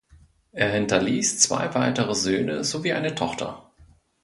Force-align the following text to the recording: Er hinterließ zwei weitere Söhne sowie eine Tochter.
Er 0.51 0.71
hinterließ 0.71 1.37
zwei 1.37 1.75
weitere 1.75 2.15
Söhne 2.15 2.63
sowie 2.63 2.93
eine 2.93 3.13
Tochter. 3.13 3.69